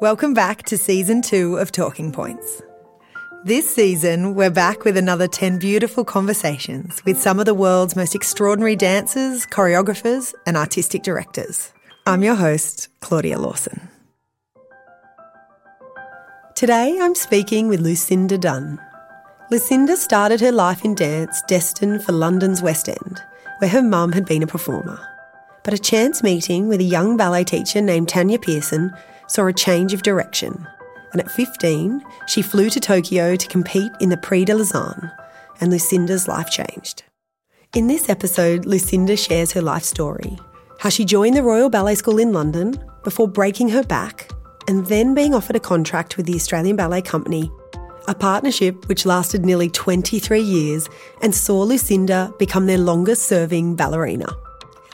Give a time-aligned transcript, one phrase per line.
[0.00, 2.60] Welcome back to season two of Talking Points.
[3.44, 8.12] This season, we're back with another 10 beautiful conversations with some of the world's most
[8.12, 11.72] extraordinary dancers, choreographers, and artistic directors.
[12.06, 13.88] I'm your host, Claudia Lawson.
[16.56, 18.80] Today, I'm speaking with Lucinda Dunn.
[19.52, 23.22] Lucinda started her life in dance destined for London's West End,
[23.58, 24.98] where her mum had been a performer.
[25.62, 28.92] But a chance meeting with a young ballet teacher named Tanya Pearson
[29.34, 30.66] saw a change of direction.
[31.12, 35.10] And at 15, she flew to Tokyo to compete in the Prix de Lausanne,
[35.60, 37.02] and Lucinda's life changed.
[37.74, 40.38] In this episode, Lucinda shares her life story
[40.80, 44.30] how she joined the Royal Ballet School in London before breaking her back
[44.68, 47.50] and then being offered a contract with the Australian Ballet Company,
[48.06, 50.88] a partnership which lasted nearly 23 years
[51.22, 54.28] and saw Lucinda become their longest serving ballerina.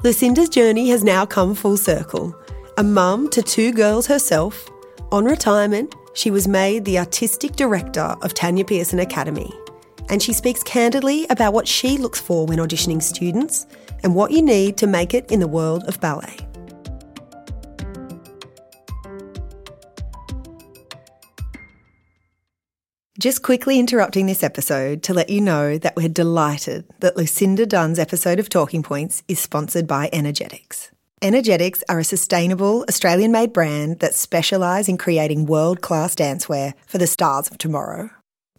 [0.04, 2.36] Lucinda's journey has now come full circle.
[2.78, 4.70] A mum to two girls herself,
[5.12, 9.52] on retirement, she was made the artistic director of Tanya Pearson Academy.
[10.08, 13.66] And she speaks candidly about what she looks for when auditioning students
[14.02, 16.36] and what you need to make it in the world of ballet.
[23.18, 27.98] Just quickly interrupting this episode to let you know that we're delighted that Lucinda Dunn's
[27.98, 30.90] episode of Talking Points is sponsored by Energetics.
[31.22, 36.96] Energetics are a sustainable Australian made brand that specialise in creating world class dancewear for
[36.96, 38.08] the stars of tomorrow.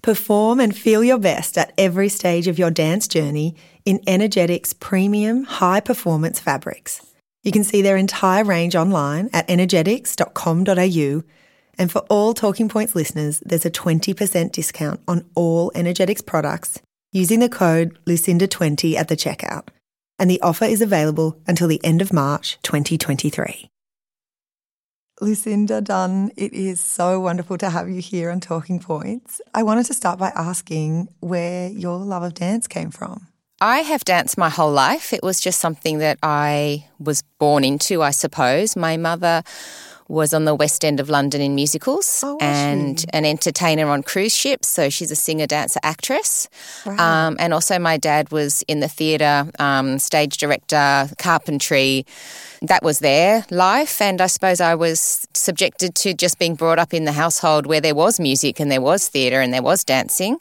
[0.04, 5.44] Perform and feel your best at every stage of your dance journey in Energetics premium
[5.44, 7.04] high performance fabrics.
[7.42, 11.24] You can see their entire range online at energetics.com.au.
[11.80, 16.80] And for all Talking Points listeners, there's a 20% discount on all Energetics products
[17.12, 19.70] using the code Lucinda20 at the checkout
[20.22, 23.68] and the offer is available until the end of March 2023.
[25.20, 29.42] Lucinda Dunn, it is so wonderful to have you here on Talking Points.
[29.56, 33.31] I wanted to start by asking where your love of dance came from.
[33.62, 35.14] I have danced my whole life.
[35.14, 38.76] It was just something that I was born into, I suppose.
[38.76, 39.44] My mother
[40.08, 43.06] was on the West End of London in musicals Oh, and she?
[43.14, 44.68] an entertainer on cruise ships.
[44.68, 46.50] So she's a singer, dancer, actress.
[46.86, 52.06] Um, and also, my dad was in the theatre, um, stage director, carpentry.
[52.64, 54.02] That was their life.
[54.02, 57.80] And I suppose I was subjected to just being brought up in the household where
[57.82, 60.38] there was music and there was theatre and there was dancing.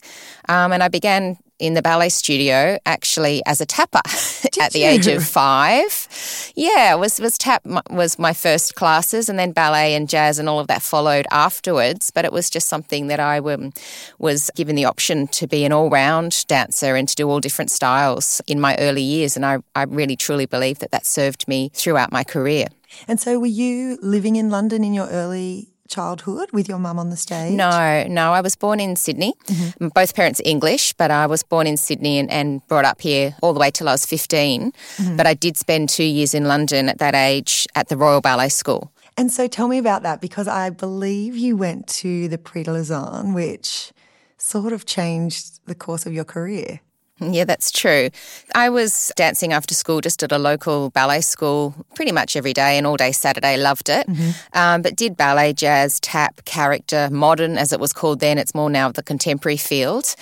[0.49, 3.98] Um, and I began in the ballet studio actually as a tapper
[4.60, 6.09] at the age of five.
[6.56, 10.59] Yeah, was was tap was my first classes, and then ballet and jazz and all
[10.59, 12.10] of that followed afterwards.
[12.10, 13.72] But it was just something that I um,
[14.19, 17.70] was given the option to be an all round dancer and to do all different
[17.70, 21.70] styles in my early years, and I, I really truly believe that that served me
[21.75, 22.66] throughout my career.
[23.06, 27.11] And so, were you living in London in your early childhood with your mum on
[27.11, 27.53] the stage?
[27.53, 28.33] No, no.
[28.33, 29.34] I was born in Sydney.
[29.47, 29.89] Mm-hmm.
[29.89, 33.37] Both parents are English, but I was born in Sydney and, and brought up here
[33.43, 34.73] all the way till I was 15.
[34.73, 35.17] Mm-hmm.
[35.17, 38.49] But I did spend two years in London at that age at the Royal Ballet
[38.49, 38.93] School.
[39.17, 42.73] And so, tell me about that because I believe you went to the Prix de
[42.73, 43.93] Lausanne, which
[44.39, 46.81] sort of changed the course of your career.
[47.20, 48.08] Yeah, that's true.
[48.54, 52.78] I was dancing after school just at a local ballet school pretty much every day
[52.78, 53.56] and all day Saturday.
[53.58, 54.08] Loved it.
[54.54, 58.38] Um, but did ballet, jazz, tap, character, modern as it was called then.
[58.38, 60.14] It's more now the contemporary field.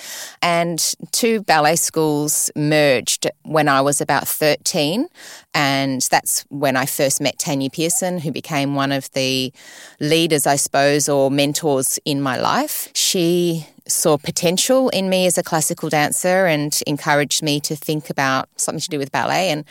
[0.42, 5.06] And two ballet schools merged when I was about 13.
[5.54, 9.52] And that's when I first met Tanya Pearson, who became one of the
[10.00, 12.88] leaders, I suppose, or mentors in my life.
[12.94, 18.48] She saw potential in me as a classical dancer and encouraged me to think about
[18.56, 19.50] something to do with ballet.
[19.50, 19.64] And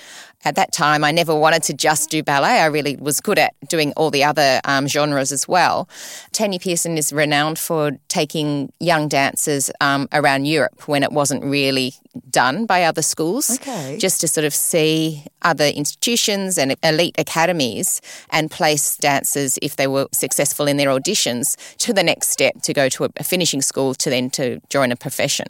[0.45, 2.59] at that time, I never wanted to just do ballet.
[2.59, 5.89] I really was good at doing all the other um, genres as well.
[6.31, 11.93] Tanya Pearson is renowned for taking young dancers um, around Europe when it wasn't really
[12.29, 13.97] done by other schools, Okay.
[13.99, 19.87] just to sort of see other institutions and elite academies and place dancers, if they
[19.87, 23.95] were successful in their auditions, to the next step to go to a, finishing school
[23.95, 25.47] to then to join a profession.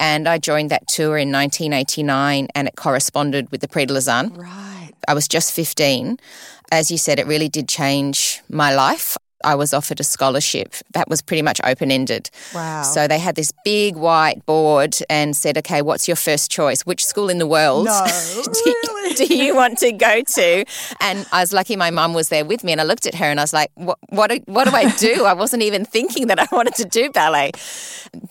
[0.00, 4.34] And I joined that tour in 1989 and it corresponded with the Prix de Lausanne.
[4.34, 4.90] Right.
[5.06, 6.18] I was just 15.
[6.72, 9.16] As you said, it really did change my life.
[9.44, 12.30] I was offered a scholarship that was pretty much open ended.
[12.54, 12.82] Wow.
[12.82, 16.82] So they had this big white board and said, okay, what's your first choice?
[16.86, 18.06] Which school in the world No,
[18.44, 19.14] do, you, really?
[19.26, 20.64] do you want to go to?
[21.00, 23.26] And I was lucky my mum was there with me and I looked at her
[23.26, 25.24] and I was like, what, what, do, what do I do?
[25.32, 27.52] I wasn't even thinking that I wanted to do ballet.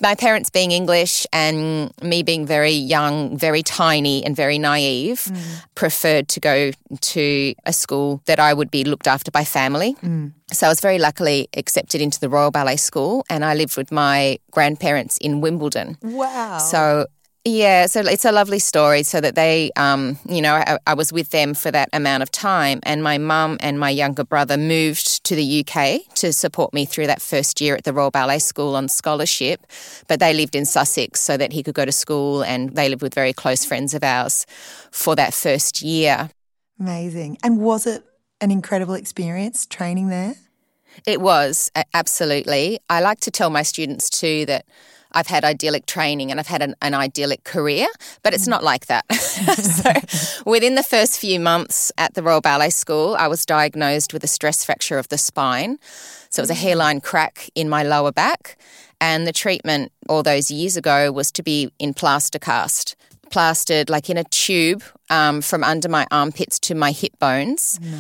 [0.01, 5.63] My parents being English and me being very young, very tiny and very naive, Mm.
[5.75, 6.71] preferred to go
[7.01, 9.95] to a school that I would be looked after by family.
[10.01, 10.33] Mm.
[10.51, 13.91] So I was very luckily accepted into the Royal Ballet School and I lived with
[13.91, 15.97] my grandparents in Wimbledon.
[16.01, 16.57] Wow.
[16.57, 17.05] So
[17.45, 19.03] yeah, so it's a lovely story.
[19.03, 22.31] So that they, um, you know, I, I, was with them for that amount of
[22.31, 26.85] time, and my mum and my younger brother moved to the UK to support me
[26.85, 29.65] through that first year at the Royal Ballet School on scholarship.
[30.07, 33.01] But they lived in Sussex so that he could go to school, and they lived
[33.01, 34.45] with very close friends of ours
[34.91, 36.29] for that first year.
[36.77, 37.37] Amazing.
[37.41, 38.03] And was it
[38.41, 40.36] an incredible experience training there?
[41.06, 42.80] It was, absolutely.
[42.89, 44.65] I like to tell my students too that
[45.12, 47.88] I've had idyllic training and I've had an, an idyllic career,
[48.21, 48.50] but it's mm.
[48.50, 49.12] not like that.
[49.13, 54.24] so, within the first few months at the Royal Ballet School, I was diagnosed with
[54.24, 55.80] a stress fracture of the spine.
[56.30, 56.62] So, it was a mm.
[56.62, 58.57] hairline crack in my lower back.
[59.01, 62.95] And the treatment all those years ago was to be in plaster cast,
[63.29, 67.99] plastered like in a tube um, from under my armpits to my hip bones no.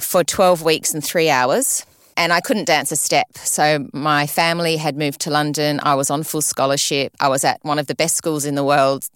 [0.00, 1.86] for 12 weeks and three hours
[2.16, 3.36] and I couldn't dance a step.
[3.36, 5.80] So my family had moved to London.
[5.82, 7.12] I was on full scholarship.
[7.20, 9.08] I was at one of the best schools in the world.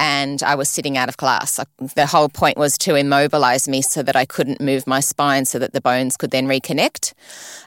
[0.00, 1.58] And I was sitting out of class.
[1.96, 5.58] The whole point was to immobilize me so that I couldn't move my spine so
[5.58, 7.14] that the bones could then reconnect.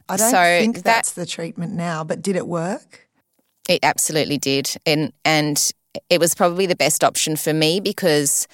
[0.07, 3.09] I don't so think that, that's the treatment now, but did it work?
[3.67, 4.73] It absolutely did.
[4.85, 5.71] And, and
[6.09, 8.47] it was probably the best option for me because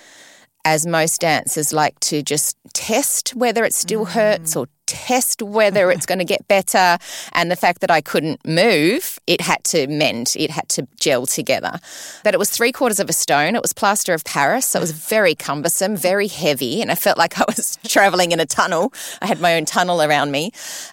[0.66, 4.10] as most dancers like to just test whether it still mm.
[4.10, 6.98] hurts or test whether it's going to get better.
[7.34, 11.26] And the fact that I couldn't move, it had to mend, it had to gel
[11.26, 11.80] together.
[12.24, 13.56] But it was three quarters of a stone.
[13.56, 14.66] It was plaster of Paris.
[14.66, 16.82] So it was very cumbersome, very heavy.
[16.82, 18.94] And I felt like I was traveling in a tunnel.
[19.22, 20.52] I had my own tunnel around me.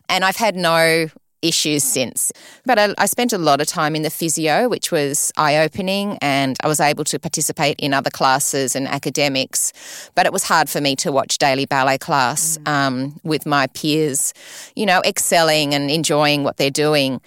[0.09, 1.09] And I've had no
[1.45, 2.33] issues since.
[2.65, 6.19] But I, I, spent a lot of time in the physio, which was eye opening,
[6.21, 9.73] and I was able to participate in other classes and academics.
[10.15, 12.69] But it was hard for me to watch daily ballet class mm.
[12.69, 14.33] um, with my peers,
[14.75, 17.21] you know, excelling and enjoying what they're doing.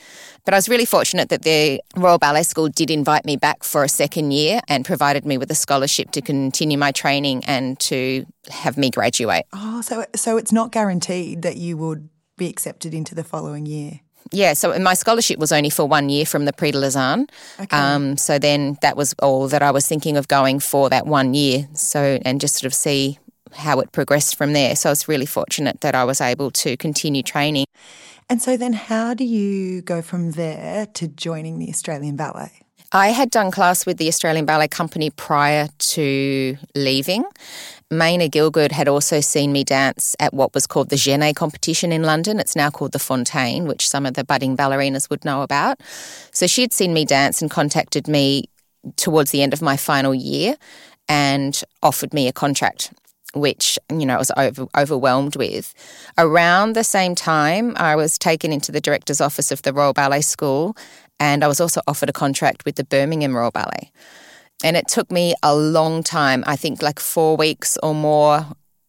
[0.48, 3.84] But I was really fortunate that the Royal Ballet School did invite me back for
[3.84, 8.26] a second year and provided me with a scholarship to continue my training and to
[8.50, 9.44] have me graduate.
[9.52, 14.00] Oh, so so it's not guaranteed that you would be accepted into the following year.
[14.32, 17.28] Yeah, so my scholarship was only for one year from the Prix de Lausanne.
[17.60, 17.78] Okay.
[17.78, 21.34] Um, so then that was all that I was thinking of going for that one
[21.34, 21.68] year.
[21.74, 23.20] So, and just sort of see
[23.54, 24.76] how it progressed from there.
[24.76, 27.66] So I was really fortunate that I was able to continue training.
[28.30, 32.52] And so then how do you go from there to joining the Australian Ballet?
[32.92, 37.26] I had done class with the Australian Ballet Company prior to leaving.
[37.90, 42.04] Maina Gielgud had also seen me dance at what was called the Genée competition in
[42.04, 42.38] London.
[42.40, 45.80] It's now called the Fonteyn, which some of the budding ballerinas would know about.
[46.32, 48.50] So she had seen me dance and contacted me
[48.98, 50.56] towards the end of my final year
[51.08, 52.94] and offered me a contract
[53.34, 55.74] which you know I was over, overwhelmed with.
[56.18, 60.22] Around the same time, I was taken into the director's office of the Royal Ballet
[60.22, 60.76] School
[61.20, 63.92] and I was also offered a contract with the Birmingham Royal Ballet.
[64.64, 68.46] And it took me a long time, I think like four weeks or more,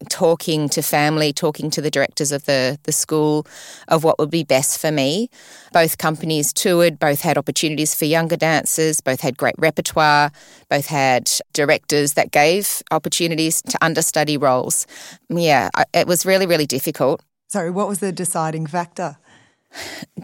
[0.09, 3.47] talking to family, talking to the directors of the, the school
[3.89, 5.29] of what would be best for me.
[5.73, 10.31] Both companies toured, both had opportunities for younger dancers, both had great repertoire,
[10.71, 14.87] both had directors that gave opportunities to understudy roles.
[15.29, 17.23] Yeah, it was really, really difficult.
[17.49, 19.17] Sorry, what was the deciding factor?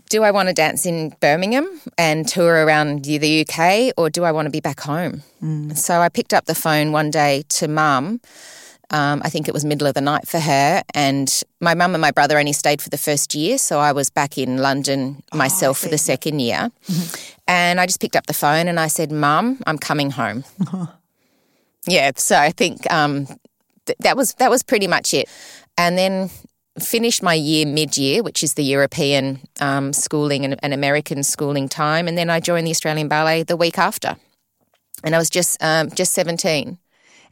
[0.08, 4.32] Do I want to dance in Birmingham and tour around the UK or do I
[4.32, 5.22] want to be back home?
[5.42, 5.76] Mm.
[5.76, 8.20] So I picked up the phone one day to mum.
[8.90, 10.82] Um, I think it was middle of the night for her.
[10.94, 13.58] And my mum and my brother only stayed for the first year.
[13.58, 16.70] So I was back in London oh, myself oh, for the second year.
[16.86, 17.40] Mm-hmm.
[17.48, 20.44] And I just picked up the phone and I said, Mum, I'm coming home.
[21.86, 22.12] yeah.
[22.16, 23.26] So I think um,
[23.86, 25.28] th- that was that was pretty much it.
[25.76, 26.30] And then
[26.78, 31.68] finished my year mid year, which is the European um, schooling and, and, American schooling
[31.68, 34.16] time, and then I joined the Australian Ballet the week after,
[35.02, 36.78] and I was just um, just seventeen.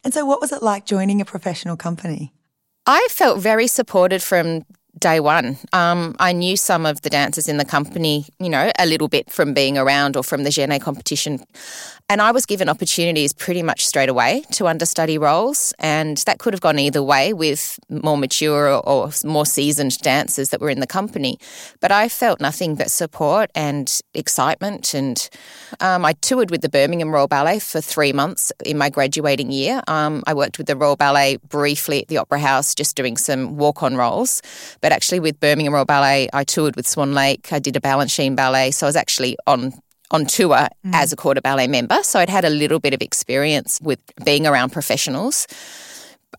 [0.04, 2.32] And so, what was it like joining a professional company?
[2.86, 4.64] I felt very supported from
[5.02, 5.58] day one.
[5.72, 9.30] Um, I knew some of the dancers in the company, you know, a little bit
[9.30, 11.44] from being around or from the Genée competition.
[12.08, 15.72] And I was given opportunities pretty much straight away to understudy roles.
[15.78, 20.50] And that could have gone either way with more mature or, or more seasoned dancers
[20.50, 21.38] that were in the company.
[21.80, 24.94] But I felt nothing but support and excitement.
[24.94, 25.28] And
[25.80, 29.82] um, I toured with the Birmingham Royal Ballet for three months in my graduating year.
[29.88, 33.56] Um, I worked with the Royal Ballet briefly at the Opera House, just doing some
[33.56, 34.42] walk on roles.
[34.80, 37.52] But actually, with Birmingham Royal Ballet, I toured with Swan Lake.
[37.52, 38.70] I did a Balanchine ballet.
[38.70, 39.72] So I was actually on
[40.12, 40.68] on tour mm.
[40.92, 42.02] as a corps de ballet member.
[42.02, 45.46] So I'd had a little bit of experience with being around professionals.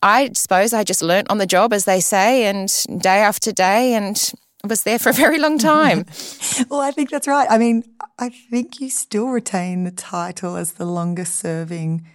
[0.03, 2.69] I suppose I just learnt on the job, as they say, and
[3.01, 3.93] day after day.
[3.95, 4.31] And
[4.65, 6.05] was there for a very long time.
[6.69, 7.47] well, I think that's right.
[7.49, 7.83] I mean,
[8.17, 12.07] I think you still retain the title as the longest serving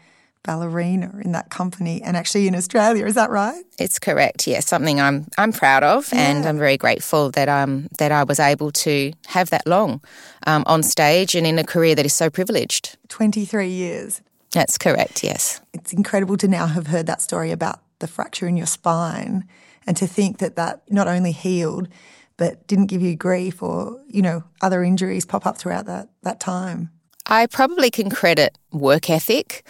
[0.48, 3.04] ballerina in that company and actually in Australia.
[3.04, 3.62] Is that right?
[3.78, 4.46] It's correct.
[4.46, 6.20] Yes, something I'm I'm proud of, yeah.
[6.26, 10.00] and I'm very grateful that um that I was able to have that long
[10.46, 12.96] um, on stage and in a career that is so privileged.
[13.08, 14.22] Twenty three years.
[14.52, 15.22] That's correct.
[15.22, 19.44] Yes, it's incredible to now have heard that story about the fracture in your spine,
[19.86, 21.88] and to think that that not only healed
[22.38, 26.40] but didn't give you grief or you know other injuries pop up throughout that that
[26.40, 26.88] time.
[27.26, 29.62] I probably can credit work ethic.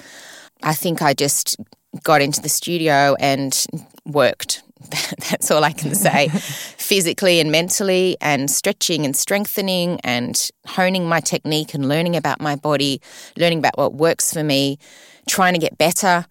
[0.63, 1.57] I think I just
[2.03, 3.67] got into the studio and
[4.05, 4.63] worked.
[5.31, 6.29] That's all I can say.
[6.79, 12.57] Physically and mentally, and stretching and strengthening, and honing my technique and learning about my
[12.57, 13.01] body,
[13.37, 14.79] learning about what works for me,
[15.29, 16.27] trying to get better.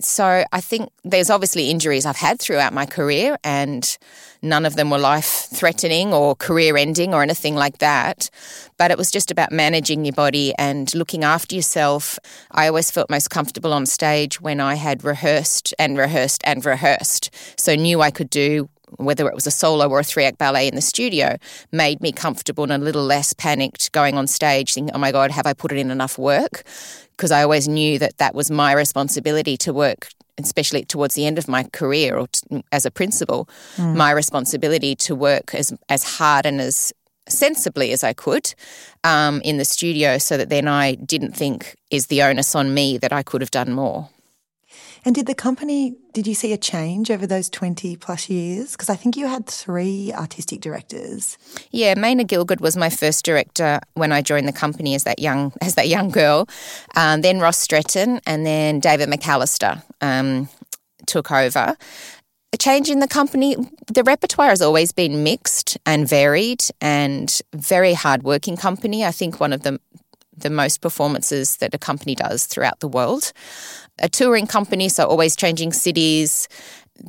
[0.00, 3.98] So I think there's obviously injuries I've had throughout my career, and
[4.42, 8.30] none of them were life threatening or career ending or anything like that.
[8.76, 12.18] But it was just about managing your body and looking after yourself.
[12.50, 17.30] I always felt most comfortable on stage when I had rehearsed and rehearsed and rehearsed.
[17.56, 20.68] So knew I could do whether it was a solo or a three act ballet
[20.68, 21.36] in the studio,
[21.72, 25.30] made me comfortable and a little less panicked going on stage, thinking, oh my God,
[25.30, 26.62] have I put it in enough work?
[27.16, 30.08] Because I always knew that that was my responsibility to work
[30.40, 33.96] especially towards the end of my career or t- as a principal, mm.
[33.96, 36.92] my responsibility to work as as hard and as
[37.28, 38.54] sensibly as I could
[39.04, 42.98] um, in the studio, so that then I didn't think is the onus on me
[42.98, 44.08] that I could have done more.
[45.04, 48.72] And did the company, did you see a change over those 20 plus years?
[48.72, 51.38] Because I think you had three artistic directors.
[51.70, 55.52] Yeah, Maina Gielgud was my first director when I joined the company as that young
[55.60, 56.48] as that young girl.
[56.96, 60.48] Um, then Ross Stretton and then David McAllister um,
[61.06, 61.76] took over.
[62.52, 63.56] A change in the company,
[63.92, 69.04] the repertoire has always been mixed and varied and very hard-working company.
[69.04, 69.78] I think one of the
[70.34, 73.32] the most performances that a company does throughout the world
[74.00, 76.48] a touring company, so always changing cities.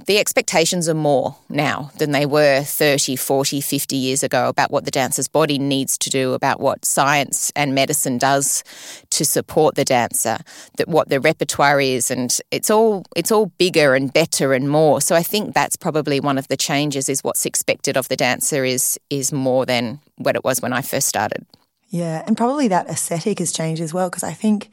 [0.05, 4.85] The expectations are more now than they were 30, 40, 50 years ago about what
[4.85, 8.63] the dancer's body needs to do, about what science and medicine does
[9.09, 10.37] to support the dancer,
[10.77, 15.01] that what the repertoire is and it's all it's all bigger and better and more.
[15.01, 18.63] So I think that's probably one of the changes is what's expected of the dancer
[18.63, 21.47] is is more than what it was when I first started.
[21.89, 24.69] Yeah, and probably that aesthetic has changed as well because I think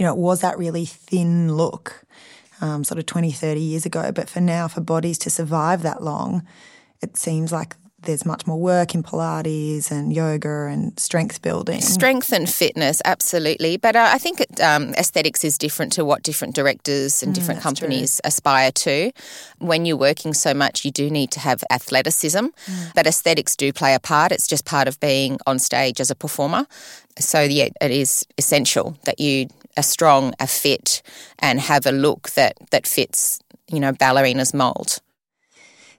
[0.00, 2.04] you know, it was that really thin look
[2.62, 4.10] um, sort of 20, 30 years ago.
[4.10, 6.46] But for now, for bodies to survive that long,
[7.02, 11.82] it seems like there's much more work in Pilates and yoga and strength building.
[11.82, 13.76] Strength and fitness, absolutely.
[13.76, 17.34] But uh, I think it, um, aesthetics is different to what different directors and mm,
[17.34, 18.28] different companies true.
[18.28, 19.12] aspire to.
[19.58, 22.94] When you're working so much, you do need to have athleticism, mm.
[22.94, 24.32] but aesthetics do play a part.
[24.32, 26.66] It's just part of being on stage as a performer.
[27.18, 31.02] So, yeah, it is essential that you are strong, are fit,
[31.38, 34.98] and have a look that, that fits, you know, ballerina's mould.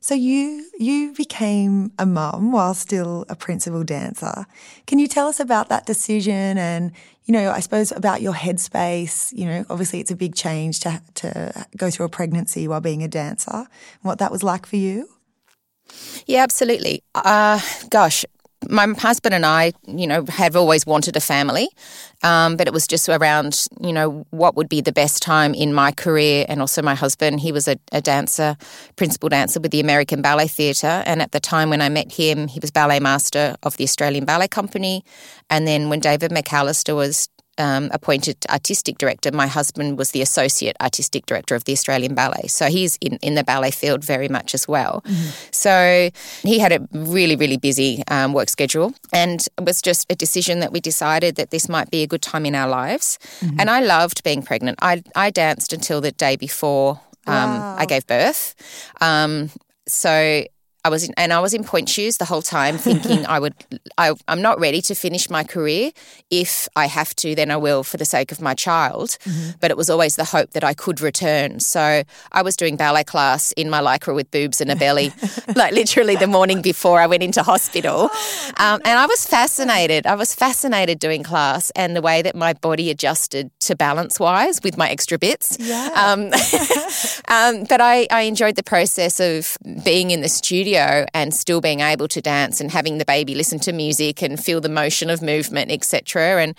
[0.04, 4.48] So you you became a mum while still a principal dancer.
[4.88, 6.92] Can you tell us about that decision and
[7.25, 9.32] you know I suppose about your headspace?
[9.32, 13.04] You know, obviously it's a big change to to go through a pregnancy while being
[13.04, 13.68] a dancer.
[14.01, 15.08] What that was like for you?
[16.25, 17.04] Yeah, absolutely.
[17.13, 17.60] Uh,
[17.92, 18.25] gosh,
[18.70, 21.70] my husband and I, you know, have always wanted a family,
[22.24, 25.74] um, but it was just around, you know, what would be the best time in
[25.74, 26.46] my career.
[26.48, 28.58] And also, my husband, he was a, a dancer,
[28.96, 31.03] principal dancer with the American Ballet Theatre.
[31.06, 34.25] And at the time when I met him, he was ballet master of the Australian
[34.25, 35.03] Ballet Company.
[35.50, 37.30] And then when David McAllister was
[37.62, 39.32] um, appointed artistic director.
[39.32, 42.48] My husband was the associate artistic director of the Australian Ballet.
[42.48, 45.03] So he's in, in the ballet field very much as well.
[45.06, 45.30] Mm-hmm.
[45.51, 46.10] So
[46.41, 48.94] he had a really, really busy um, work schedule.
[49.13, 52.22] And it was just a decision that we decided that this might be a good
[52.22, 53.20] time in our lives.
[53.39, 53.60] Mm-hmm.
[53.60, 54.80] And I loved being pregnant.
[54.82, 57.75] I, I danced until the day before um, wow.
[57.77, 58.56] I gave birth.
[59.00, 59.51] Um,
[59.88, 60.44] so
[60.83, 63.53] I was in, and I was in pointe shoes the whole time, thinking I would.
[63.97, 65.91] I, am not ready to finish my career.
[66.29, 69.17] If I have to, then I will for the sake of my child.
[69.23, 69.51] Mm-hmm.
[69.59, 71.59] But it was always the hope that I could return.
[71.59, 75.13] So I was doing ballet class in my lycra with boobs and a belly,
[75.55, 78.09] like literally the morning before I went into hospital.
[78.57, 80.07] Um, and I was fascinated.
[80.07, 84.61] I was fascinated doing class and the way that my body adjusted to balance wise
[84.63, 85.57] with my extra bits.
[85.59, 85.89] Yeah.
[85.95, 86.31] Um,
[87.27, 91.60] um, but I, I enjoyed the process of being in the studio studio and still
[91.60, 95.10] being able to dance and having the baby listen to music and feel the motion
[95.10, 96.42] of movement, etc.
[96.42, 96.56] And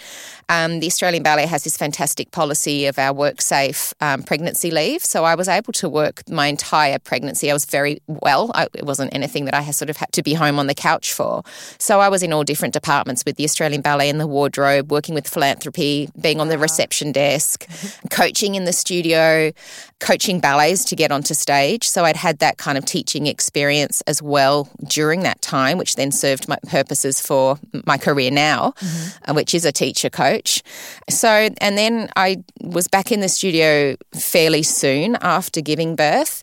[0.51, 5.03] um, the Australian Ballet has this fantastic policy of our work safe um, pregnancy leave.
[5.03, 7.51] So I was able to work my entire pregnancy.
[7.51, 8.51] I was very well.
[8.55, 11.13] I, it wasn't anything that I sort of had to be home on the couch
[11.13, 11.43] for.
[11.79, 15.15] So I was in all different departments with the Australian Ballet in the wardrobe, working
[15.15, 17.67] with philanthropy, being on the reception desk,
[18.11, 19.53] coaching in the studio,
[20.01, 21.89] coaching ballets to get onto stage.
[21.89, 26.13] So I'd had that kind of teaching experience as well during that time, which then
[26.13, 29.35] served my purposes for my career now, mm-hmm.
[29.35, 30.63] which is a teacher coach.
[31.09, 36.43] So, and then I was back in the studio fairly soon after giving birth.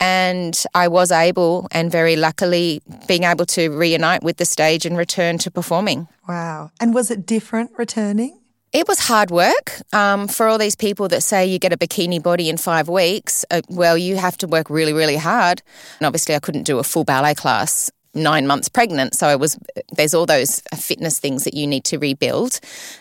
[0.00, 4.96] And I was able and very luckily being able to reunite with the stage and
[4.96, 6.06] return to performing.
[6.28, 6.70] Wow.
[6.78, 8.37] And was it different returning?
[8.72, 9.80] It was hard work.
[9.92, 13.44] Um, for all these people that say you get a bikini body in five weeks,
[13.50, 15.62] uh, well, you have to work really, really hard.
[15.98, 19.14] And obviously, I couldn't do a full ballet class nine months pregnant.
[19.14, 19.58] So I was
[19.92, 22.60] there's all those fitness things that you need to rebuild.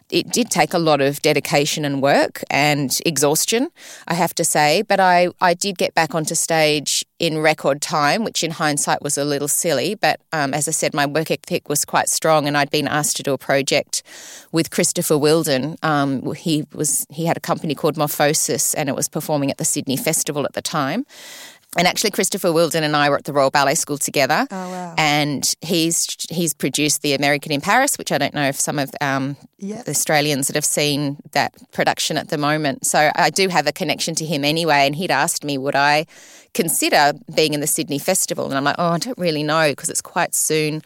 [0.10, 3.70] It did take a lot of dedication and work and exhaustion,
[4.08, 4.82] I have to say.
[4.82, 9.18] But I, I did get back onto stage in record time, which in hindsight was
[9.18, 9.96] a little silly.
[9.96, 13.18] But um, as I said, my work ethic was quite strong, and I'd been asked
[13.18, 14.04] to do a project
[14.52, 15.78] with Christopher Wheeldon.
[15.84, 19.66] Um, he was he had a company called Morphoses, and it was performing at the
[19.66, 21.06] Sydney Festival at the time.
[21.78, 24.48] And actually, Christopher Wheeldon and I were at the Royal Ballet School together.
[24.50, 24.96] Oh, wow.
[24.98, 28.90] And he's he's produced The American in Paris, which I don't know if some of
[29.00, 32.86] um, the Australians that have seen that production at the moment.
[32.86, 34.86] So I do have a connection to him anyway.
[34.88, 36.06] And he'd asked me, would I
[36.54, 38.46] consider being in the Sydney Festival?
[38.46, 40.82] And I'm like, oh, I don't really know because it's quite soon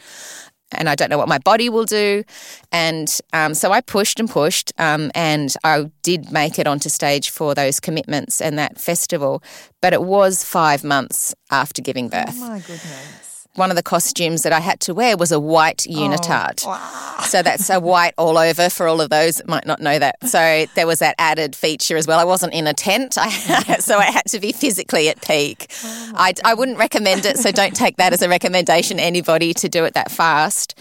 [0.74, 2.24] and I don't know what my body will do.
[2.72, 7.30] And um, so I pushed and pushed, um, and I did make it onto stage
[7.30, 9.44] for those commitments and that festival.
[9.82, 12.36] But it was five months after giving birth.
[12.38, 15.86] Oh my goodness one of the costumes that I had to wear was a white
[15.90, 16.64] oh, unitard.
[16.66, 17.18] Oh, wow.
[17.24, 20.26] So that's a white all over for all of those that might not know that.
[20.28, 22.20] So there was that added feature as well.
[22.20, 23.30] I wasn't in a tent, I,
[23.80, 25.68] so I had to be physically at peak.
[25.84, 29.70] Oh I, I wouldn't recommend it, so don't take that as a recommendation anybody to
[29.70, 30.78] do it that fast.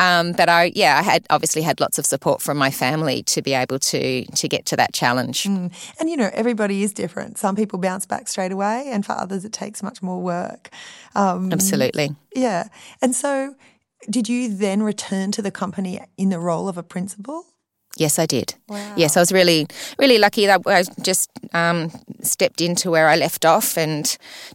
[0.00, 3.42] Um, but I, yeah, I had obviously had lots of support from my family to
[3.42, 5.44] be able to to get to that challenge.
[5.44, 5.72] Mm.
[6.00, 7.38] And you know, everybody is different.
[7.38, 10.70] Some people bounce back straight away, and for others, it takes much more work.
[11.14, 12.16] Um, Absolutely.
[12.34, 12.68] Yeah.
[13.00, 13.54] And so,
[14.10, 17.46] did you then return to the company in the role of a principal?
[17.96, 18.54] Yes, I did.
[18.68, 18.94] Wow.
[18.96, 23.44] Yes, I was really, really lucky that I just um, stepped into where I left
[23.44, 24.04] off, and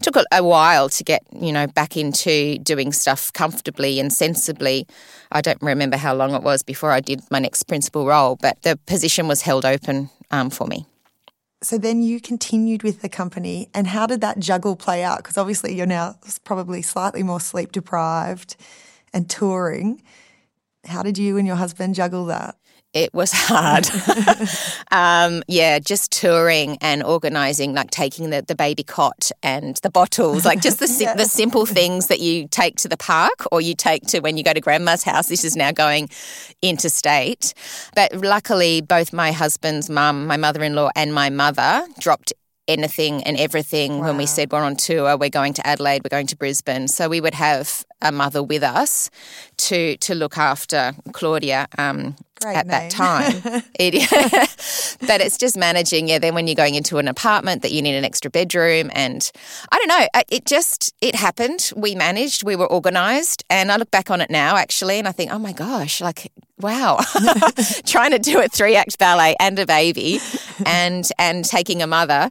[0.01, 4.85] took a, while to get you know back into doing stuff comfortably and sensibly.
[5.31, 8.61] I don't remember how long it was before I did my next principal role, but
[8.63, 10.85] the position was held open um, for me.
[11.61, 15.17] So then you continued with the company, and how did that juggle play out?
[15.19, 18.57] Because obviously you're now probably slightly more sleep deprived
[19.13, 20.01] and touring.
[20.85, 22.55] How did you and your husband juggle that?
[22.93, 23.87] It was hard.
[24.91, 30.45] um, yeah, just touring and organising, like taking the, the baby cot and the bottles,
[30.45, 31.13] like just the, yeah.
[31.13, 34.43] the simple things that you take to the park or you take to when you
[34.43, 35.27] go to grandma's house.
[35.27, 36.09] This is now going
[36.61, 37.53] interstate.
[37.95, 42.33] But luckily, both my husband's mum, my mother in law, and my mother dropped
[42.69, 44.07] anything and everything wow.
[44.07, 46.87] when we said we're on tour, we're going to Adelaide, we're going to Brisbane.
[46.87, 49.09] So we would have a mother with us
[49.57, 52.67] to to look after Claudia um, at name.
[52.67, 53.63] that time.
[53.79, 54.09] it,
[55.07, 56.07] but it's just managing.
[56.07, 59.31] Yeah, then when you're going into an apartment that you need an extra bedroom, and
[59.71, 61.71] I don't know, it just it happened.
[61.75, 62.43] We managed.
[62.43, 65.39] We were organised, and I look back on it now actually, and I think, oh
[65.39, 66.99] my gosh, like wow,
[67.85, 70.19] trying to do a three act ballet and a baby,
[70.65, 72.29] and and taking a mother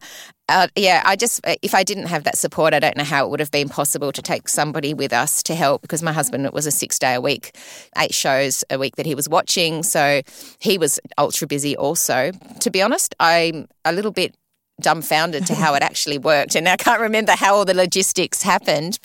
[0.48, 3.26] uh, yeah, I just, uh, if I didn't have that support, I don't know how
[3.26, 6.46] it would have been possible to take somebody with us to help because my husband,
[6.46, 7.54] it was a six day a week,
[7.98, 9.82] eight shows a week that he was watching.
[9.82, 10.22] So
[10.58, 12.32] he was ultra busy also.
[12.60, 14.34] To be honest, I'm a little bit
[14.80, 16.54] dumbfounded to how it actually worked.
[16.54, 18.98] And I can't remember how all the logistics happened.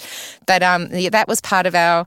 [0.48, 2.06] But um, yeah, that was part of our.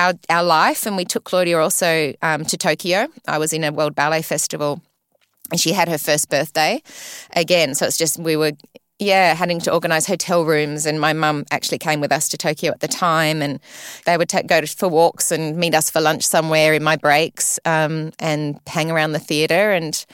[0.00, 3.08] Our, our life, and we took Claudia also um, to Tokyo.
[3.26, 4.80] I was in a World Ballet Festival
[5.50, 6.82] and she had her first birthday
[7.34, 7.74] again.
[7.74, 8.52] So it's just, we were,
[8.98, 10.86] yeah, having to organise hotel rooms.
[10.86, 13.42] And my mum actually came with us to Tokyo at the time.
[13.42, 13.60] And
[14.04, 16.96] they would take, go to, for walks and meet us for lunch somewhere in my
[16.96, 19.70] breaks um, and hang around the theatre.
[19.72, 20.04] And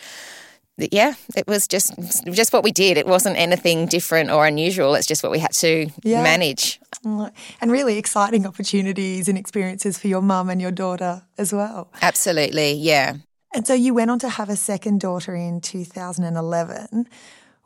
[0.77, 1.92] yeah, it was just
[2.33, 2.97] just what we did.
[2.97, 4.97] It wasn't anything different or unusual.
[4.97, 6.20] It's just what we had to yeah.
[6.23, 6.81] manage.
[7.05, 11.92] And really exciting opportunities and experiences for your mum and your daughter as well.
[12.03, 13.14] Absolutely, yeah.
[13.55, 17.09] And so you went on to have a second daughter in 2011.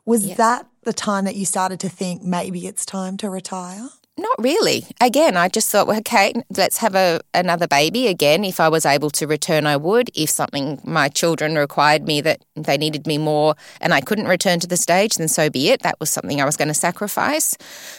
[0.05, 0.37] Was yes.
[0.37, 3.89] that the time that you started to think maybe it's time to retire?
[4.19, 4.85] Not really.
[4.99, 8.43] Again, I just thought, well, okay, let's have a another baby again.
[8.43, 10.11] If I was able to return, I would.
[10.13, 14.59] If something my children required me that they needed me more and I couldn't return
[14.59, 15.83] to the stage, then so be it.
[15.83, 17.55] That was something I was going to sacrifice.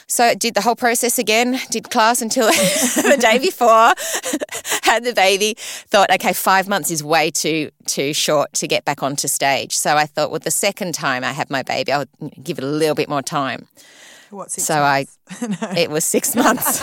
[0.08, 3.94] So did the whole process again, did class until the day before,
[4.82, 9.02] had the baby, thought, okay, five months is way too too short to get back
[9.02, 9.74] onto stage.
[9.74, 12.04] So I thought, well, the second time I have my baby, I'll
[12.42, 13.68] give it a little bit more time.
[14.30, 15.18] What, so months?
[15.30, 15.80] I, no.
[15.80, 16.82] it was six months.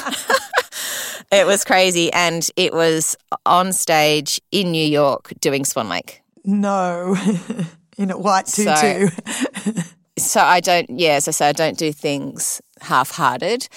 [1.31, 6.21] it was crazy, and it was on stage in New York doing Swan Lake.
[6.43, 7.15] No,
[7.97, 9.07] in a white tutu.
[9.07, 9.81] So,
[10.17, 10.89] so I don't.
[10.89, 13.67] Yeah, as I say, I don't do things half-hearted.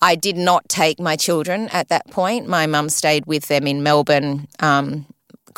[0.00, 2.48] I did not take my children at that point.
[2.48, 4.48] My mum stayed with them in Melbourne.
[4.60, 5.06] Um,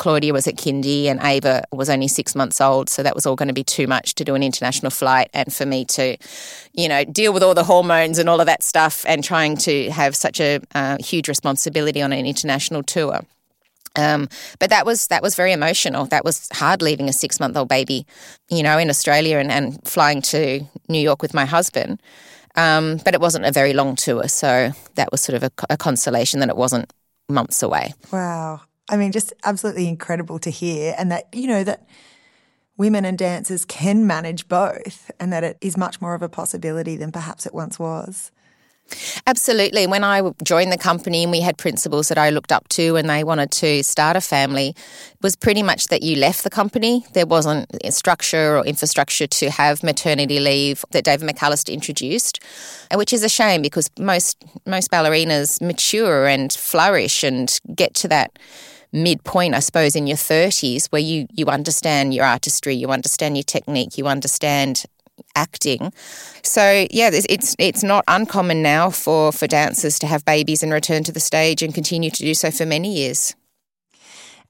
[0.01, 2.89] Claudia was at kindy and Ava was only six months old.
[2.89, 5.53] So that was all going to be too much to do an international flight and
[5.53, 6.17] for me to,
[6.73, 9.91] you know, deal with all the hormones and all of that stuff and trying to
[9.91, 13.21] have such a uh, huge responsibility on an international tour.
[13.95, 16.05] Um, but that was that was very emotional.
[16.05, 18.07] That was hard leaving a six month old baby,
[18.49, 22.01] you know, in Australia and, and flying to New York with my husband.
[22.55, 25.77] Um, but it wasn't a very long tour, so that was sort of a, a
[25.77, 26.91] consolation that it wasn't
[27.29, 27.93] months away.
[28.11, 28.61] Wow.
[28.91, 30.93] I mean, just absolutely incredible to hear.
[30.97, 31.87] And that, you know, that
[32.77, 36.97] women and dancers can manage both and that it is much more of a possibility
[36.97, 38.31] than perhaps it once was.
[39.25, 39.87] Absolutely.
[39.87, 43.09] When I joined the company and we had principals that I looked up to and
[43.09, 47.05] they wanted to start a family, it was pretty much that you left the company.
[47.13, 52.43] There wasn't structure or infrastructure to have maternity leave that David McAllister introduced,
[52.91, 58.09] uh, which is a shame because most most ballerinas mature and flourish and get to
[58.09, 58.37] that
[58.93, 63.43] midpoint, I suppose, in your 30s where you, you understand your artistry, you understand your
[63.43, 64.85] technique, you understand
[65.35, 65.93] acting.
[66.43, 71.03] So yeah, it's it's not uncommon now for for dancers to have babies and return
[71.03, 73.35] to the stage and continue to do so for many years.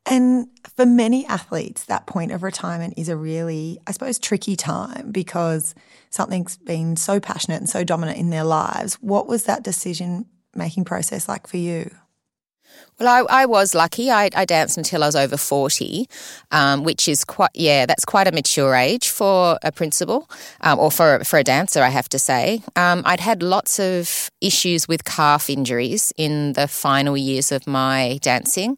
[0.05, 5.11] And for many athletes, that point of retirement is a really, I suppose, tricky time
[5.11, 5.75] because
[6.09, 8.95] something's been so passionate and so dominant in their lives.
[8.95, 10.25] What was that decision
[10.55, 11.91] making process like for you?
[12.99, 14.11] Well, I, I was lucky.
[14.11, 16.07] I, I, danced until I was over 40,
[16.51, 20.29] um, which is quite, yeah, that's quite a mature age for a principal
[20.61, 22.61] um, or for, for a dancer, I have to say.
[22.75, 28.19] Um, I'd had lots of issues with calf injuries in the final years of my
[28.21, 28.77] dancing.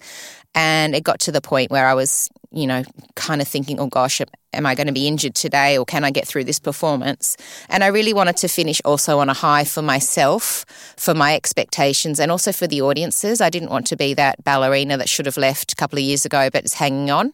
[0.55, 2.83] And it got to the point where I was, you know,
[3.15, 4.21] kind of thinking, oh gosh,
[4.53, 7.35] am I going to be injured today or can I get through this performance?
[7.69, 10.65] And I really wanted to finish also on a high for myself,
[10.97, 13.41] for my expectations, and also for the audiences.
[13.41, 16.25] I didn't want to be that ballerina that should have left a couple of years
[16.25, 17.33] ago but is hanging on.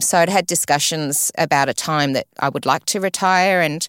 [0.00, 3.60] So I'd had discussions about a time that I would like to retire.
[3.60, 3.86] And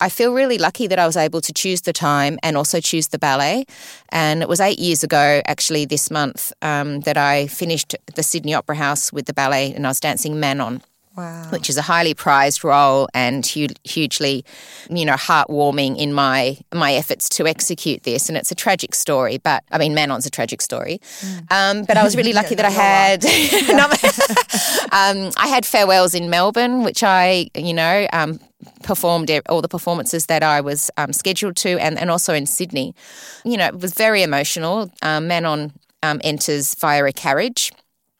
[0.00, 3.08] I feel really lucky that I was able to choose the time and also choose
[3.08, 3.64] the ballet.
[4.10, 8.54] And it was eight years ago, actually, this month, um, that I finished the Sydney
[8.54, 10.82] Opera House with the ballet and I was dancing Manon.
[11.16, 11.48] Wow.
[11.50, 14.44] Which is a highly prized role and hu- hugely,
[14.90, 18.28] you know, heartwarming in my my efforts to execute this.
[18.28, 21.00] And it's a tragic story, but I mean, Manon's a tragic story.
[21.20, 21.52] Mm.
[21.56, 23.24] Um, but I was really lucky that I had,
[24.92, 28.38] um, I had farewells in Melbourne, which I, you know, um,
[28.82, 32.94] performed all the performances that I was um, scheduled to, and, and also in Sydney.
[33.42, 34.90] You know, it was very emotional.
[35.00, 37.72] Um, Manon um, enters via a carriage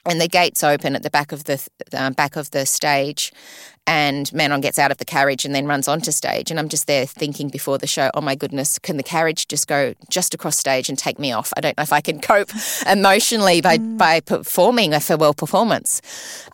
[0.07, 3.33] and the gates open at the back of the uh, back of the stage
[3.89, 6.87] and Manon gets out of the carriage and then runs onto stage and I'm just
[6.87, 10.57] there thinking before the show oh my goodness can the carriage just go just across
[10.57, 11.53] stage and take me off?
[11.57, 12.51] I don't know if I can cope
[12.87, 13.99] emotionally by mm.
[13.99, 16.03] by performing a farewell performance.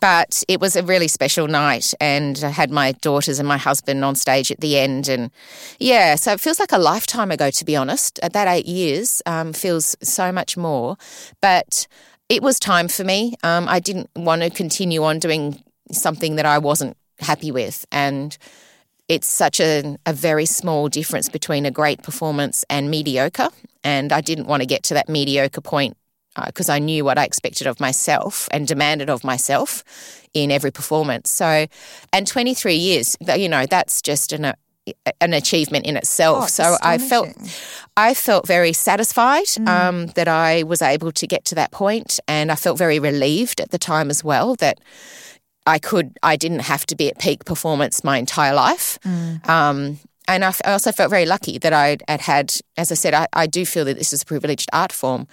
[0.01, 4.03] But it was a really special night and I had my daughters and my husband
[4.03, 5.31] on stage at the end and
[5.79, 8.19] yeah so it feels like a lifetime ago to be honest.
[8.21, 10.97] At that 8 years um, feels so much more.
[11.41, 11.87] But
[12.29, 13.35] it was time for me.
[13.43, 17.85] Um, I didn't want to continue on doing something that I wasn't happy with.
[17.91, 18.37] And
[19.07, 23.49] it's such a, a very small difference between a great performance and mediocre.
[23.83, 25.97] And I didn't want to get to that mediocre point
[26.45, 29.83] because uh, I knew what I expected of myself and demanded of myself
[30.33, 31.29] in every performance.
[31.29, 31.67] So,
[32.11, 34.53] and 23 years, you know, that's just an,
[35.21, 36.43] an achievement in itself.
[36.43, 37.29] Oh, so I felt
[37.95, 39.67] I felt very satisfied mm.
[39.67, 43.61] um, that I was able to get to that point, and I felt very relieved
[43.61, 44.79] at the time as well that
[45.65, 48.99] I could I didn't have to be at peak performance my entire life.
[49.05, 49.47] Mm.
[49.47, 53.27] Um, and I, also felt very lucky that I had had, as I said, I,
[53.33, 55.27] I do feel that this is a privileged art form,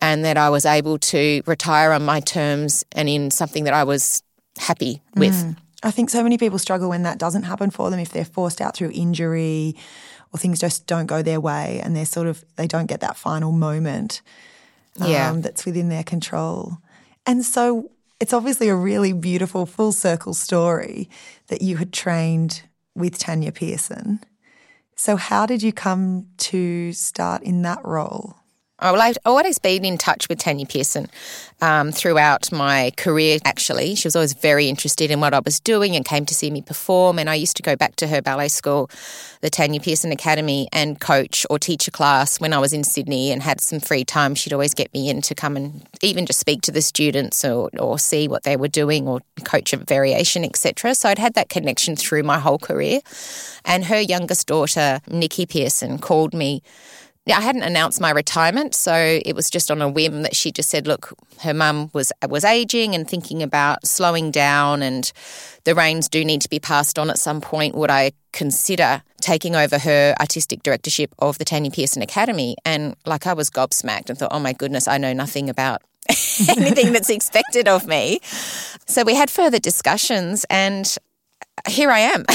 [0.00, 3.84] and that I was able to retire on my terms and in something that I
[3.84, 4.22] was
[4.58, 5.34] happy with.
[5.34, 5.56] Mm.
[5.86, 8.60] I think so many people struggle when that doesn't happen for them if they're forced
[8.60, 9.76] out through injury
[10.32, 13.16] or things just don't go their way and they're sort of they don't get that
[13.16, 14.20] final moment
[15.00, 15.32] um, Yeah.
[15.36, 16.78] that's within their control.
[17.24, 21.08] And so it's obviously a really beautiful full circle story
[21.48, 22.62] that you had trained
[22.94, 24.20] with Tanya Pearson.
[24.96, 28.36] So how did you come to start in that role?
[28.78, 31.08] Well, I've always been in touch with Tanya Pearson
[31.62, 33.94] um, throughout my career, actually.
[33.94, 36.60] She was always very interested in what I was doing and came to see me
[36.60, 37.18] perform.
[37.18, 38.90] And I used to go back to her ballet school,
[39.40, 43.32] the Tanya Pearson Academy, and coach or teach a class when I was in Sydney
[43.32, 44.34] and had some free time.
[44.34, 47.70] She'd always get me in to come and even just speak to the students or,
[47.78, 50.94] or see what they were doing or coach a variation, etc.
[50.94, 53.00] So I'd had that connection through my whole career.
[53.64, 56.62] And her youngest daughter, Nikki Pearson, called me
[57.28, 60.68] I hadn't announced my retirement, so it was just on a whim that she just
[60.68, 65.10] said, "Look, her mum was was aging and thinking about slowing down, and
[65.64, 67.74] the reins do need to be passed on at some point.
[67.74, 73.26] Would I consider taking over her artistic directorship of the Tanya Pearson Academy?" And like
[73.26, 75.82] I was gobsmacked and thought, "Oh my goodness, I know nothing about."
[76.48, 78.20] anything that's expected of me.
[78.86, 80.96] So we had further discussions and
[81.66, 82.24] here I am.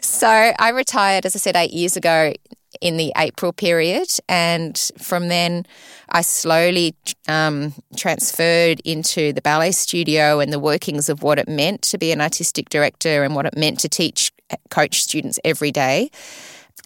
[0.00, 2.32] so I retired, as I said, eight years ago
[2.80, 4.08] in the April period.
[4.28, 5.66] And from then,
[6.08, 6.94] I slowly
[7.28, 12.12] um, transferred into the ballet studio and the workings of what it meant to be
[12.12, 14.32] an artistic director and what it meant to teach,
[14.70, 16.10] coach students every day.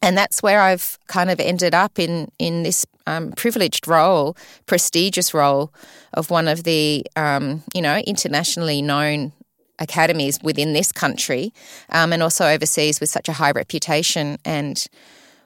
[0.03, 5.33] And that's where I've kind of ended up in in this um, privileged role, prestigious
[5.33, 5.73] role
[6.13, 9.33] of one of the um, you know internationally known
[9.79, 11.53] academies within this country,
[11.91, 14.39] um, and also overseas with such a high reputation.
[14.45, 14.85] And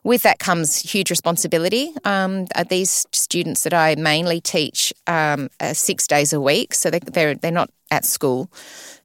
[0.07, 1.93] with that comes huge responsibility.
[2.05, 7.35] Um, these students that I mainly teach um, six days a week, so they, they're
[7.35, 8.49] they're not at school,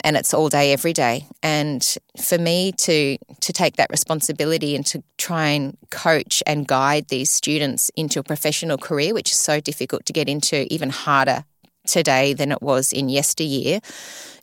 [0.03, 1.25] and it's all day every day.
[1.41, 1.83] And
[2.23, 7.31] for me to to take that responsibility and to try and coach and guide these
[7.31, 11.45] students into a professional career, which is so difficult to get into, even harder
[11.87, 13.79] today than it was in yesteryear.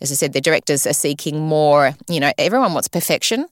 [0.01, 3.47] As I said, the directors are seeking more, you know, everyone wants perfection.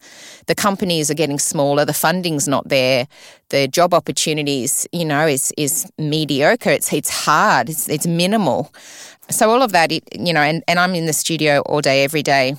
[0.46, 3.08] The companies are getting smaller, the funding's not there,
[3.48, 6.70] the job opportunities, you know, is is mediocre.
[6.70, 8.72] It's it's hard, it's it's minimal.
[9.28, 12.22] So all of that, you know, and, and I'm in the studio all day, every
[12.22, 12.54] day,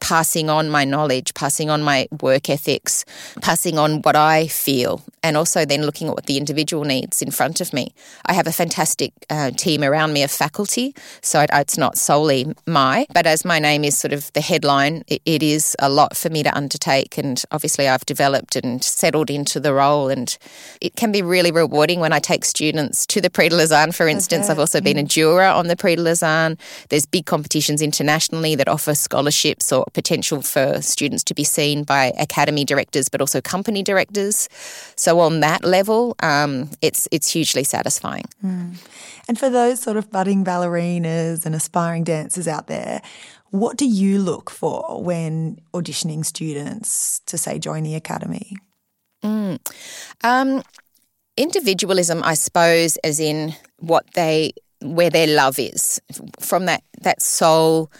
[0.00, 3.04] passing on my knowledge, passing on my work ethics,
[3.40, 7.32] passing on what I feel, and also then looking at what the individual needs in
[7.32, 7.92] front of me.
[8.26, 12.46] I have a fantastic uh, team around me of faculty, so it, it's not solely
[12.66, 16.16] my, but as my name is sort of the headline, it, it is a lot
[16.16, 20.36] for me to undertake, and obviously I've developed and settled into the role, and
[20.80, 24.08] it can be really rewarding when I take students to the Prix de Lausanne, for
[24.08, 24.44] instance.
[24.44, 24.52] Okay.
[24.52, 26.58] I've also been a juror on the Prix de Lausanne.
[26.88, 32.12] There's big competitions internationally that offer scholarships or potential for students to be seen by
[32.18, 34.48] academy directors, but also company directors.
[34.96, 38.24] So on that level, um, it's it's hugely satisfying.
[38.44, 38.76] Mm.
[39.28, 43.02] And for those sort of budding ballerinas and aspiring dancers out there,
[43.50, 48.56] what do you look for when auditioning students to say join the academy?
[49.22, 49.58] Mm.
[50.22, 50.62] Um,
[51.36, 56.00] individualism, I suppose, as in what they where their love is
[56.40, 57.90] from that that soul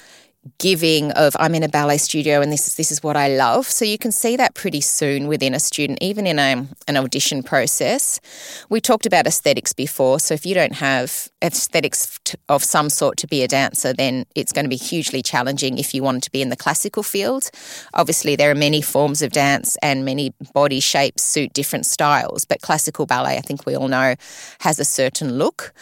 [0.59, 3.66] giving of I'm in a ballet studio and this is this is what I love.
[3.66, 7.42] So you can see that pretty soon within a student, even in a, an audition
[7.42, 8.20] process.
[8.68, 10.20] We talked about aesthetics before.
[10.20, 14.52] So if you don't have aesthetics of some sort to be a dancer, then it's
[14.52, 17.50] going to be hugely challenging if you want to be in the classical field.
[17.94, 22.61] Obviously, there are many forms of dance and many body shapes suit different styles, but
[22.61, 24.14] classical ballet, I think we all know,
[24.61, 25.72] has a certain look.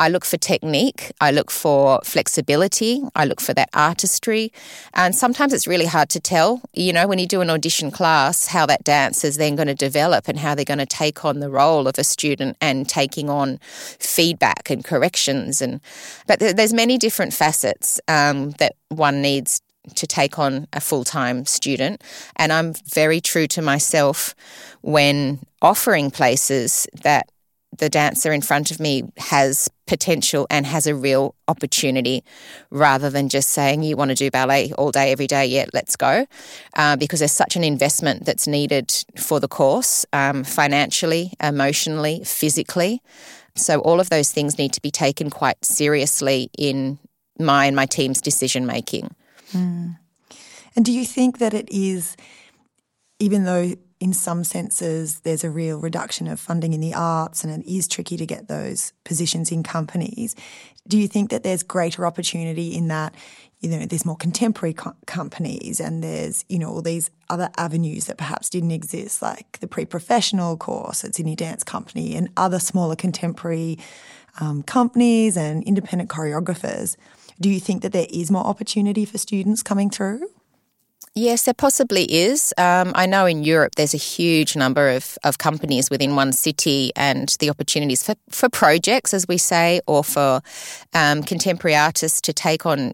[0.00, 1.12] I look for technique.
[1.20, 3.02] I look for flexibility.
[3.14, 4.50] I look for that artistry.
[4.94, 8.46] And sometimes it's really hard to tell, you know, when you do an audition class,
[8.46, 11.40] how that dance is then going to develop and how they're going to take on
[11.40, 13.58] the role of a student and taking on
[13.98, 15.60] feedback and corrections.
[15.60, 15.82] And
[16.26, 19.60] but there's many different facets um, that one needs
[19.96, 22.02] to take on a full time student.
[22.36, 24.34] And I'm very true to myself
[24.80, 27.28] when offering places that
[27.78, 32.24] the dancer in front of me has potential and has a real opportunity
[32.70, 35.96] rather than just saying you want to do ballet all day every day yeah let's
[35.96, 36.26] go
[36.74, 43.02] uh, because there's such an investment that's needed for the course um, financially emotionally physically
[43.56, 46.98] so all of those things need to be taken quite seriously in
[47.38, 49.14] my and my team's decision making
[49.52, 49.96] mm.
[50.76, 52.16] and do you think that it is
[53.18, 57.62] even though in some senses, there's a real reduction of funding in the arts and
[57.62, 60.34] it is tricky to get those positions in companies.
[60.88, 63.14] Do you think that there's greater opportunity in that
[63.60, 68.06] you know, there's more contemporary co- companies and there's, you know, all these other avenues
[68.06, 72.58] that perhaps didn't exist, like the pre professional course at Sydney Dance Company and other
[72.58, 73.78] smaller contemporary
[74.40, 76.96] um, companies and independent choreographers.
[77.38, 80.26] Do you think that there is more opportunity for students coming through?
[81.14, 82.54] Yes, there possibly is.
[82.56, 86.92] Um, I know in Europe there's a huge number of, of companies within one city,
[86.94, 90.40] and the opportunities for, for projects, as we say, or for
[90.94, 92.92] um, contemporary artists to take on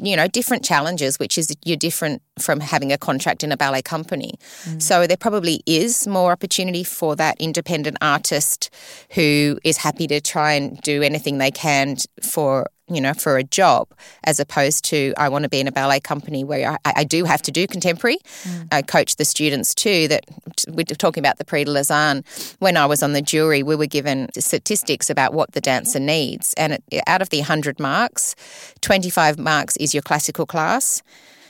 [0.00, 3.82] you know, different challenges, which is you're different from having a contract in a ballet
[3.82, 4.34] company.
[4.64, 4.82] Mm.
[4.82, 8.70] So there probably is more opportunity for that independent artist
[9.12, 13.42] who is happy to try and do anything they can for you know, for a
[13.42, 13.88] job,
[14.24, 17.24] as opposed to I want to be in a ballet company where I, I do
[17.24, 18.18] have to do contemporary.
[18.44, 18.68] Mm.
[18.70, 20.08] I coach the students too.
[20.08, 20.24] That
[20.68, 22.24] we're talking about the Prix de Lausanne.
[22.60, 26.54] When I was on the jury, we were given statistics about what the dancer needs,
[26.54, 28.36] and it, out of the hundred marks,
[28.80, 31.02] twenty five marks is your classical class,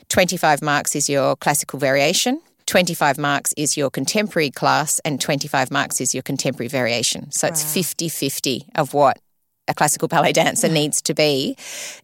[0.08, 2.40] twenty five marks is your classical variation.
[2.66, 7.30] 25 marks is your contemporary class and 25 marks is your contemporary variation.
[7.30, 7.52] So wow.
[7.52, 9.20] it's 50 50 of what
[9.68, 11.56] a classical ballet dancer needs to be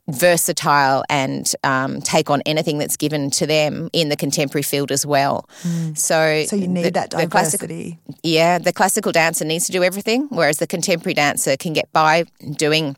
[0.09, 5.07] versatile and um, take on anything that's given to them in the contemporary field as
[5.07, 5.48] well.
[5.62, 5.96] Mm.
[5.96, 7.98] So, so you need the, that diversity.
[8.07, 11.92] The yeah, the classical dancer needs to do everything, whereas the contemporary dancer can get
[11.92, 12.25] by
[12.57, 12.96] doing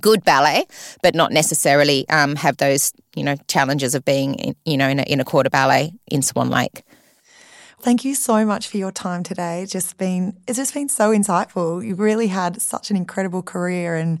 [0.00, 0.66] good ballet,
[1.02, 5.00] but not necessarily um, have those you know challenges of being in, you know in
[5.00, 6.82] a, in a corps de ballet in Swan Lake.
[7.82, 9.62] Thank you so much for your time today.
[9.62, 11.84] It's just been it's just been so insightful.
[11.84, 14.20] You've really had such an incredible career and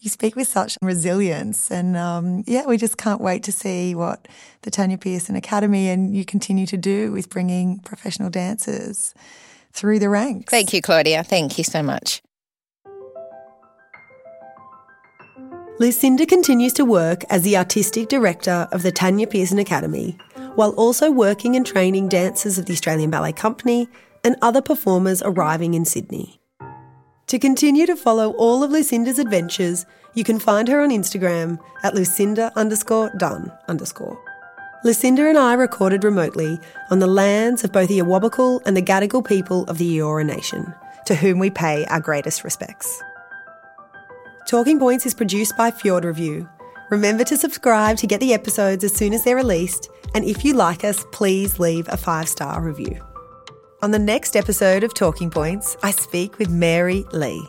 [0.00, 1.70] you speak with such resilience.
[1.70, 4.26] And um, yeah, we just can't wait to see what
[4.62, 9.14] the Tanya Pearson Academy and you continue to do with bringing professional dancers
[9.72, 10.50] through the ranks.
[10.50, 11.22] Thank you, Claudia.
[11.22, 12.22] Thank you so much.
[15.78, 20.16] Lucinda continues to work as the artistic director of the Tanya Pearson Academy
[20.56, 23.88] while also working and training dancers of the Australian Ballet Company
[24.24, 26.40] and other performers arriving in Sydney.
[27.28, 31.94] To continue to follow all of Lucinda's adventures, you can find her on Instagram at
[31.94, 34.18] lucinda underscore dunn underscore.
[34.84, 36.58] Lucinda and I recorded remotely
[36.90, 40.72] on the lands of both the Awabakal and the Gadigal people of the Eora Nation,
[41.06, 43.02] to whom we pay our greatest respects.
[44.46, 46.48] Talking Points is produced by Fjord Review.
[46.90, 50.54] Remember to subscribe to get the episodes as soon as they're released and if you
[50.54, 52.98] like us, please leave a five star review.
[53.82, 57.46] On the next episode of Talking Points, I speak with Mary Li.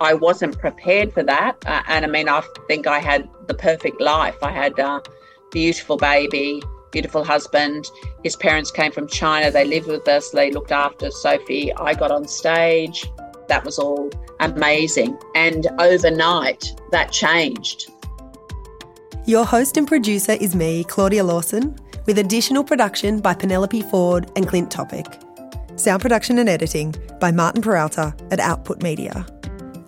[0.00, 1.56] I wasn't prepared for that.
[1.66, 4.36] Uh, and I mean, I think I had the perfect life.
[4.40, 5.02] I had a
[5.50, 7.86] beautiful baby, beautiful husband.
[8.22, 9.50] His parents came from China.
[9.50, 10.30] They lived with us.
[10.30, 11.74] They looked after Sophie.
[11.74, 13.04] I got on stage.
[13.48, 15.18] That was all amazing.
[15.34, 17.90] And overnight, that changed.
[19.26, 24.46] Your host and producer is me, Claudia Lawson, with additional production by Penelope Ford and
[24.46, 25.06] Clint Topic.
[25.76, 29.26] Sound production and editing by Martin Peralta at Output Media.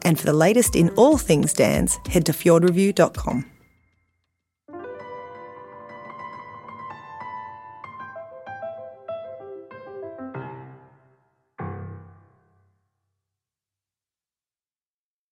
[0.02, 3.44] And for the latest in all things dance, head to fjordreview.com.